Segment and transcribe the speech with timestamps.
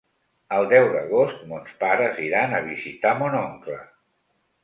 [0.59, 3.77] El deu d'agost mons pares iran a visitar mon oncle.